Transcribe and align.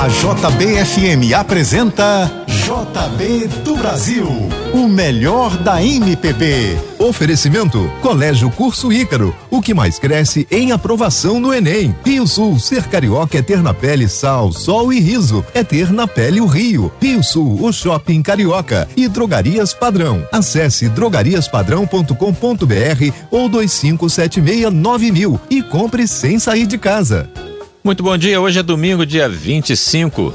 A 0.00 0.08
JBFM 0.08 1.36
apresenta 1.38 2.32
JB 2.48 3.48
do 3.62 3.76
Brasil, 3.76 4.26
o 4.72 4.88
melhor 4.88 5.54
da 5.58 5.84
MPB. 5.84 6.78
Oferecimento 6.98 7.92
Colégio 8.00 8.50
Curso 8.50 8.90
Ícaro, 8.90 9.36
o 9.50 9.60
que 9.60 9.74
mais 9.74 9.98
cresce 9.98 10.48
em 10.50 10.72
aprovação 10.72 11.38
no 11.38 11.52
Enem. 11.52 11.94
Rio 12.02 12.26
Sul, 12.26 12.58
ser 12.58 12.84
carioca 12.84 13.36
é 13.36 13.42
ter 13.42 13.62
na 13.62 13.74
pele 13.74 14.08
sal, 14.08 14.50
sol 14.52 14.90
e 14.90 14.98
riso, 14.98 15.44
é 15.52 15.62
ter 15.62 15.92
na 15.92 16.08
pele 16.08 16.40
o 16.40 16.46
Rio. 16.46 16.90
Rio 16.98 17.22
Sul, 17.22 17.62
o 17.62 17.70
shopping 17.70 18.22
carioca 18.22 18.88
e 18.96 19.06
drogarias 19.06 19.74
padrão. 19.74 20.26
Acesse 20.32 20.88
drogariaspadrão.com.br 20.88 23.12
ou 23.30 23.50
2576 23.50 25.12
mil 25.12 25.38
e 25.50 25.62
compre 25.62 26.08
sem 26.08 26.38
sair 26.38 26.66
de 26.66 26.78
casa. 26.78 27.28
Muito 27.82 28.02
bom 28.02 28.16
dia, 28.16 28.38
hoje 28.38 28.58
é 28.58 28.62
domingo, 28.62 29.06
dia 29.06 29.26
25 29.26 30.34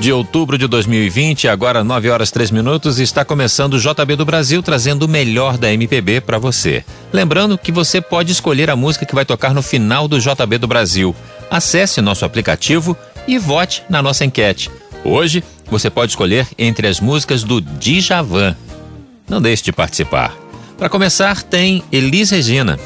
de 0.00 0.12
outubro 0.12 0.58
de 0.58 0.66
2020, 0.66 1.46
agora 1.46 1.84
9 1.84 2.10
horas 2.10 2.32
3 2.32 2.50
minutos, 2.50 2.98
está 2.98 3.24
começando 3.24 3.74
o 3.74 3.78
JB 3.78 4.16
do 4.16 4.24
Brasil, 4.24 4.60
trazendo 4.60 5.04
o 5.04 5.08
melhor 5.08 5.56
da 5.56 5.72
MPB 5.72 6.20
para 6.22 6.38
você. 6.38 6.84
Lembrando 7.12 7.56
que 7.56 7.70
você 7.70 8.00
pode 8.00 8.32
escolher 8.32 8.68
a 8.68 8.74
música 8.74 9.06
que 9.06 9.14
vai 9.14 9.24
tocar 9.24 9.54
no 9.54 9.62
final 9.62 10.08
do 10.08 10.18
JB 10.18 10.58
do 10.58 10.66
Brasil. 10.66 11.14
Acesse 11.48 12.00
nosso 12.00 12.24
aplicativo 12.24 12.96
e 13.28 13.38
vote 13.38 13.84
na 13.88 14.02
nossa 14.02 14.24
enquete. 14.24 14.72
Hoje 15.04 15.44
você 15.70 15.88
pode 15.88 16.10
escolher 16.10 16.48
entre 16.58 16.88
as 16.88 16.98
músicas 16.98 17.44
do 17.44 17.60
Djavan. 17.60 18.56
Não 19.28 19.40
deixe 19.40 19.62
de 19.62 19.72
participar. 19.72 20.36
Para 20.76 20.88
começar, 20.88 21.44
tem 21.44 21.84
Elis 21.92 22.30
Regina. 22.30 22.76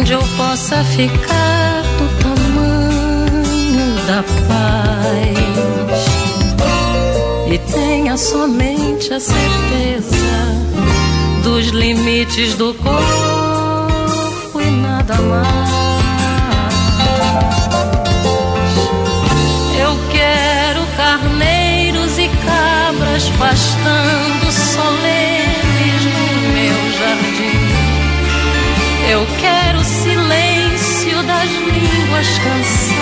Onde 0.00 0.12
eu 0.12 0.22
possa 0.38 0.82
ficar 0.82 1.82
do 1.98 2.08
da 4.06 4.22
paz 4.48 5.36
e 7.52 7.58
tenha 7.70 8.16
somente 8.16 9.12
a 9.12 9.20
certeza 9.20 10.16
dos 11.42 11.66
limites 11.66 12.54
do 12.54 12.72
corpo 12.74 14.60
e 14.60 14.70
nada 14.70 15.14
mais. 15.16 15.70
Eu 19.78 19.98
quero 20.10 20.86
carneiros 20.96 22.18
e 22.18 22.28
cabras 22.46 23.28
pastando 23.38 24.50
solenes 24.50 26.04
no 26.06 26.24
meu 26.54 26.78
jardim. 26.98 27.60
Eu 29.10 29.26
quero 29.40 29.69
línguas 32.20 32.38
cansadas 32.38 33.00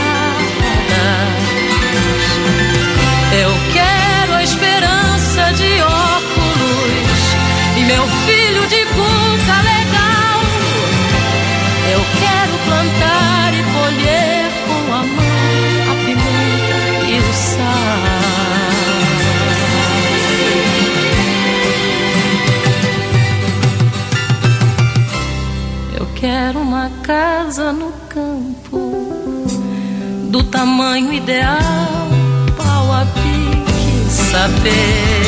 eu 3.32 3.50
quero 3.72 4.34
a 4.34 4.42
esperança 4.44 5.52
de 5.54 5.80
óculos 5.82 7.36
e 7.76 7.84
meu 7.84 8.06
filho 8.26 8.37
tamanho 30.58 31.12
ideal, 31.12 32.08
pau 32.56 32.92
a 32.92 33.06
pique, 33.06 34.10
saber 34.10 35.27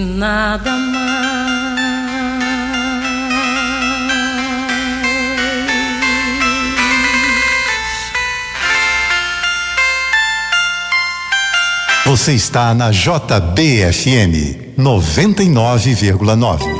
nada 0.00 0.70
mais. 0.70 1.00
Você 12.06 12.32
está 12.32 12.74
na 12.74 12.90
JBFM 12.90 14.74
99,9. 14.76 16.79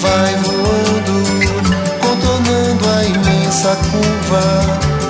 Vai 0.00 0.34
voando, 0.36 1.16
contornando 2.00 2.88
a 2.88 3.04
imensa 3.04 3.76
curva, 3.76 4.42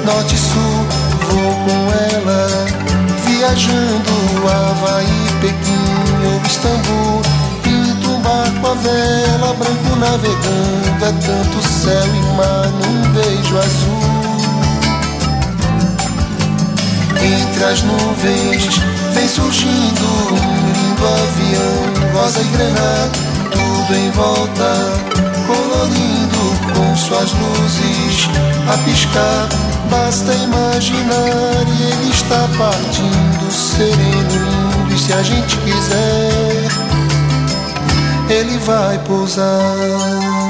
norte 0.05 0.35
e 0.35 0.39
sul, 0.39 0.87
vou 1.29 1.55
com 1.65 1.81
ela, 2.15 2.67
viajando 3.25 4.11
Havaí, 4.49 5.27
Pequim 5.41 6.27
ou 6.27 6.43
Istambul. 6.47 7.23
Pinto 7.63 8.11
um 8.11 8.21
barco 8.21 8.67
a 8.67 8.75
vela, 8.75 9.55
branco 9.55 9.97
navegando, 9.97 11.05
é 11.05 11.13
tanto 11.13 11.69
céu 11.69 12.07
e 12.07 12.37
mar 12.37 12.67
num 12.67 13.13
beijo 13.13 13.59
azul. 13.59 14.21
entre 17.23 17.65
as 17.65 17.83
nuvens 17.83 18.81
vem 19.13 19.29
surgindo 19.29 20.05
um 20.33 20.73
lindo 20.73 21.07
avião, 21.07 22.13
rosa 22.15 22.41
e 22.41 22.45
granada, 22.45 23.30
tudo 23.91 23.97
em 23.97 24.11
volta, 24.13 24.77
colorindo 25.47 26.75
com 26.75 26.97
suas 26.97 27.33
luzes 27.33 28.29
a 28.73 28.79
piscar. 28.85 29.49
Basta 29.91 30.33
imaginar 30.33 31.65
e 31.67 31.83
ele 31.83 32.11
está 32.11 32.49
partindo 32.57 33.51
sereno, 33.51 33.97
lindo. 33.99 34.95
E 34.95 34.99
se 34.99 35.13
a 35.13 35.23
gente 35.23 35.57
quiser, 35.59 36.69
ele 38.31 38.59
vai 38.59 38.99
pousar. 39.01 40.50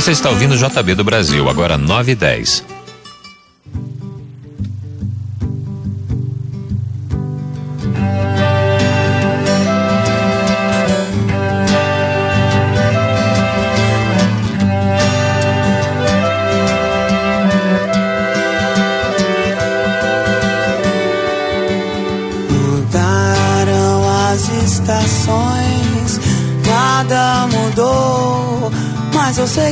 Você 0.00 0.12
está 0.12 0.30
ouvindo 0.30 0.54
o 0.54 0.56
JB 0.56 0.94
do 0.94 1.04
Brasil, 1.04 1.46
agora 1.46 1.76
9 1.76 2.12
e 2.12 2.14
10. 2.14 2.69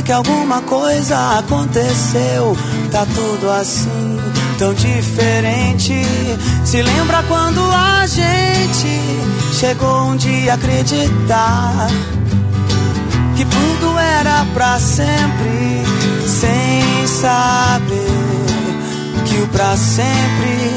Que 0.09 0.13
alguma 0.13 0.59
coisa 0.63 1.37
aconteceu. 1.37 2.57
Tá 2.91 3.05
tudo 3.13 3.51
assim, 3.51 4.17
tão 4.57 4.73
diferente. 4.73 6.03
Se 6.65 6.81
lembra 6.81 7.21
quando 7.27 7.61
a 7.71 8.07
gente 8.07 8.89
chegou 9.53 10.05
um 10.05 10.15
dia 10.15 10.53
a 10.53 10.55
acreditar 10.55 11.89
que 13.37 13.45
tudo 13.45 13.99
era 13.99 14.47
pra 14.51 14.79
sempre, 14.79 15.83
sem 16.25 17.05
saber 17.05 18.09
que 19.25 19.43
o 19.43 19.47
pra 19.49 19.77
sempre 19.77 20.73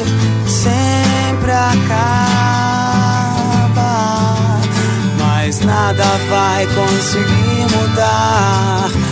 sempre 0.46 1.52
acaba. 1.52 2.52
Mas 5.18 5.60
nada 5.60 6.04
vai 6.28 6.66
conseguir 6.66 7.78
mudar 7.78 9.11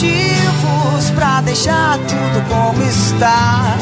Motivos 0.00 1.10
pra 1.14 1.42
deixar 1.42 1.98
tudo 1.98 2.48
como 2.48 2.82
está. 2.82 3.76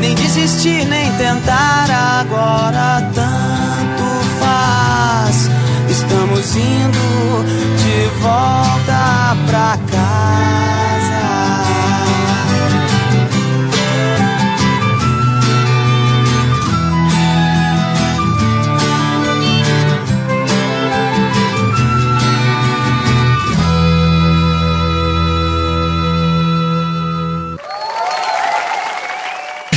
Nem 0.00 0.14
desistir, 0.14 0.84
nem 0.86 1.10
tentar 1.12 1.90
agora 2.20 3.02
tanto 3.12 4.04
faz. 4.38 5.50
Estamos 5.90 6.56
indo 6.56 7.44
de 7.78 8.20
volta 8.20 9.36
pra 9.48 9.76
casa. 9.90 10.99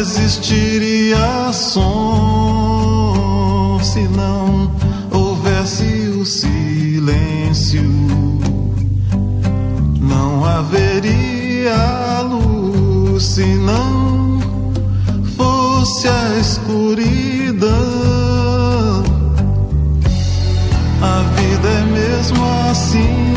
existiria 0.00 1.52
som 1.52 2.98
se 3.82 4.00
não 4.08 4.72
houvesse 5.12 5.84
o 6.18 6.24
silêncio. 6.24 7.82
Não 10.00 10.42
haveria 10.42 12.22
luz 12.22 13.24
se 13.24 13.44
não 13.44 14.40
fosse 15.36 16.08
a 16.08 16.38
escuridão. 16.40 17.68
A 21.02 21.22
vida 21.36 21.68
é 21.68 21.82
mesmo 21.84 22.42
assim. 22.70 23.29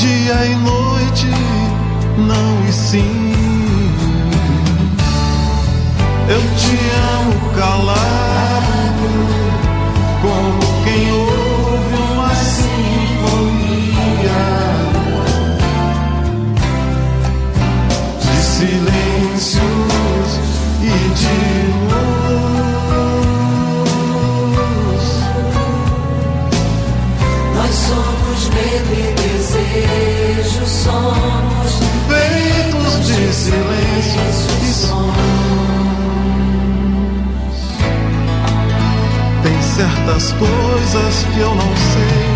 dia 0.00 0.46
e 0.46 0.54
noite, 0.54 1.26
não 2.16 2.66
e 2.66 2.72
sim. 2.72 3.34
Eu 6.26 6.40
te 6.56 6.78
amo 7.18 7.50
calado. 7.54 8.49
certas 39.80 40.32
coisas 40.32 41.24
que 41.32 41.40
eu 41.40 41.54
não 41.54 41.76
sei. 41.76 42.29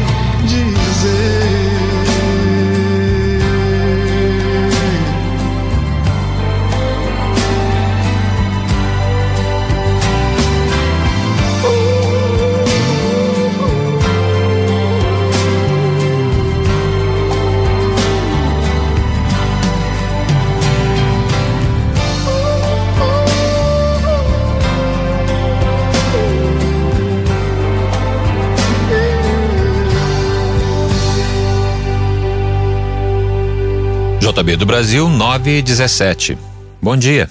JB 34.34 34.56
do 34.56 34.66
Brasil 34.66 35.08
917. 35.08 36.36
Bom 36.82 36.96
dia. 36.96 37.30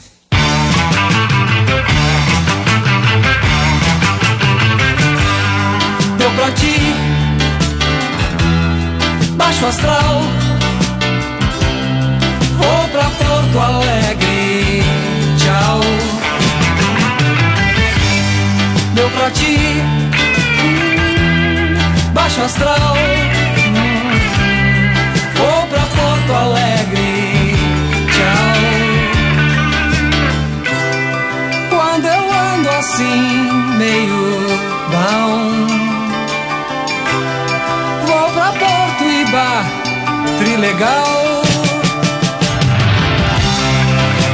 legal. 40.84 41.42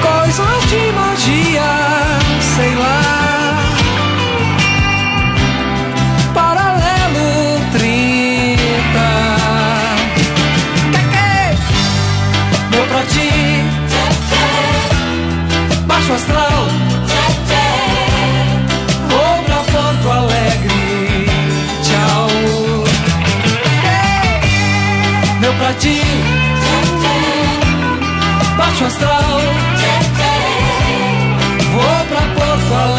Coisas 0.02 0.70
de 0.70 0.92
magia, 0.94 1.72
sei 2.56 2.76
lá. 2.76 3.02
Paralelo 6.34 7.60
trinta. 7.74 9.10
Queque, 11.14 11.80
meu 12.72 12.86
pra 12.88 13.04
ti. 13.14 13.32
Baixo 15.86 16.14
astral. 16.14 16.68
Vou 19.10 19.44
pra 19.46 19.60
Porto 19.72 20.12
Alegre. 20.12 21.28
Tchau. 21.84 22.30
Meu 25.42 25.54
prati 25.54 26.19
baixo 28.80 28.86
astral. 28.86 29.40
Vou 31.74 32.06
pra 32.08 32.22
Porto 32.36 32.74
Alegre. 32.74 32.99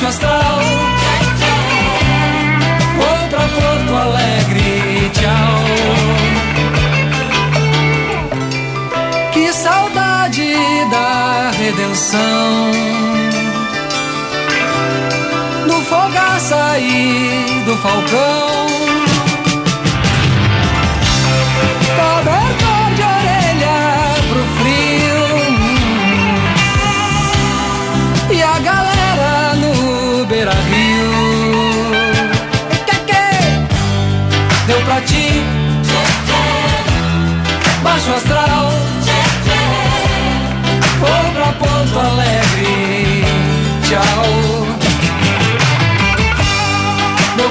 baixo 0.00 0.06
astral. 0.06 0.58
Vou 2.96 3.28
pra 3.28 3.40
Porto 3.40 3.94
Alegre, 3.96 5.10
tchau. 5.12 5.64
Que 9.32 9.52
saudade 9.52 10.54
da 10.90 11.50
redenção. 11.50 12.70
Do 15.66 15.80
fogar 15.82 16.40
sair 16.40 17.62
do 17.66 17.76
falcão. 17.76 18.79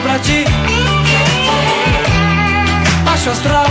pra 0.02 0.20
ti. 0.20 0.46
Baixo 3.06 3.32
astral. 3.32 3.69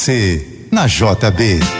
você 0.00 0.40
na 0.72 0.86
JB. 0.86 1.79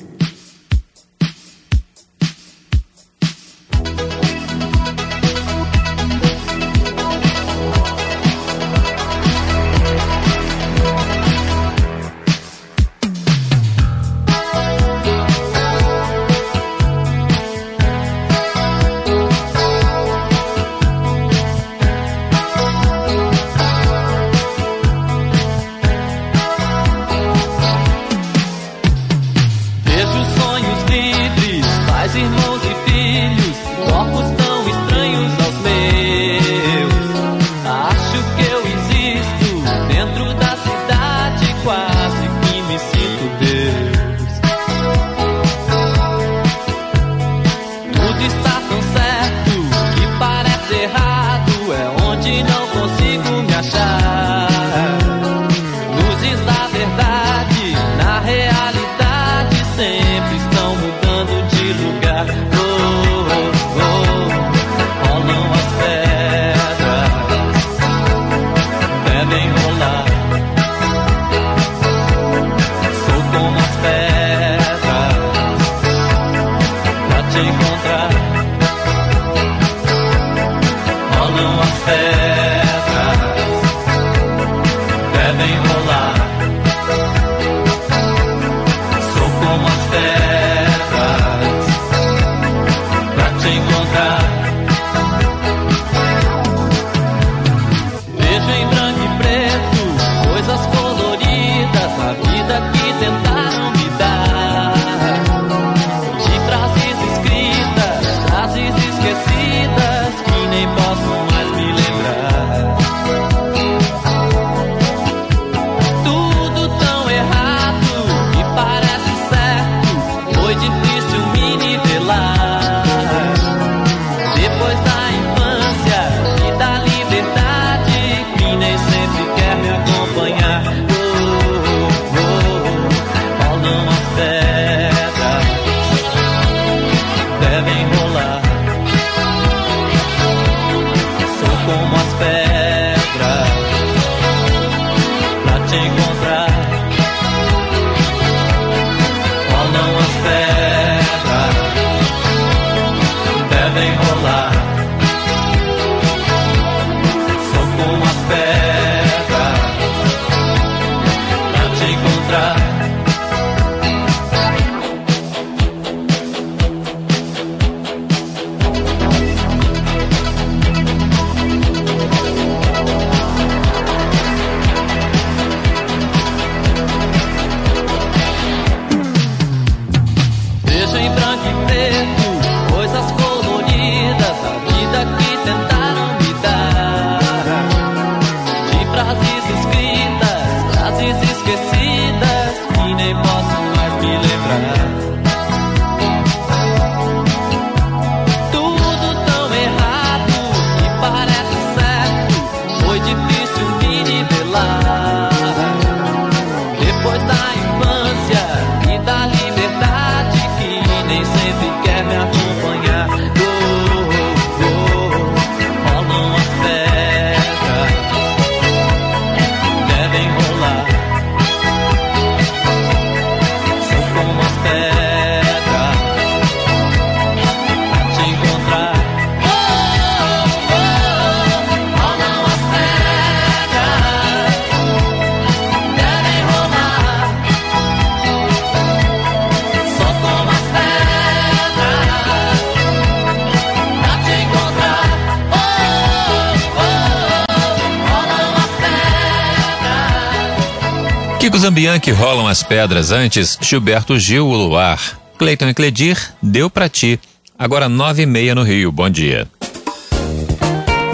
Zambianchi 251.61 252.09
rolam 252.09 252.47
as 252.47 252.63
pedras 252.63 253.11
antes, 253.11 253.55
Gilberto 253.61 254.17
Gil, 254.17 254.47
o 254.47 254.55
Luar. 254.55 254.99
Cleiton 255.37 255.69
e 255.69 255.75
Cledir, 255.75 256.17
deu 256.41 256.71
pra 256.71 256.89
ti. 256.89 257.19
Agora 257.55 257.87
nove 257.87 258.23
e 258.23 258.25
meia 258.25 258.55
no 258.55 258.63
Rio, 258.63 258.91
bom 258.91 259.07
dia. 259.07 259.47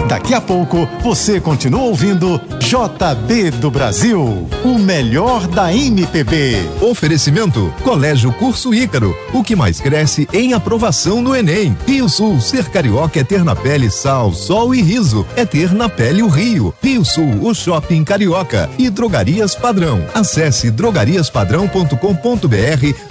Daqui 0.08 0.32
a 0.32 0.40
pouco 0.40 0.88
você 1.02 1.38
continua 1.38 1.82
ouvindo 1.82 2.40
JB 2.68 3.52
do 3.52 3.70
Brasil, 3.70 4.46
o 4.62 4.78
melhor 4.78 5.46
da 5.46 5.72
MPB. 5.72 6.56
Oferecimento 6.82 7.72
Colégio 7.82 8.30
Curso 8.30 8.74
Ícaro, 8.74 9.16
o 9.32 9.42
que 9.42 9.56
mais 9.56 9.80
cresce 9.80 10.28
em 10.34 10.52
aprovação 10.52 11.22
no 11.22 11.34
Enem. 11.34 11.74
Rio 11.86 12.10
Sul, 12.10 12.38
ser 12.42 12.68
carioca 12.68 13.20
é 13.20 13.24
ter 13.24 13.42
na 13.42 13.56
pele 13.56 13.90
sal, 13.90 14.34
sol 14.34 14.74
e 14.74 14.82
riso, 14.82 15.26
é 15.34 15.46
ter 15.46 15.72
na 15.72 15.88
pele 15.88 16.22
o 16.22 16.28
Rio. 16.28 16.74
Rio 16.82 17.06
Sul, 17.06 17.38
o 17.40 17.54
shopping 17.54 18.04
carioca 18.04 18.68
e 18.78 18.90
drogarias 18.90 19.54
padrão. 19.54 20.04
Acesse 20.12 20.70
drogariaspadrão.com.br 20.70 21.96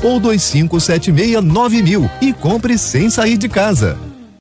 ou 0.03 0.19
2576 0.19 1.81
mil 1.81 2.07
e 2.21 2.31
compre 2.31 2.77
sem 2.77 3.09
sair 3.09 3.37
de 3.37 3.49
casa. 3.49 3.97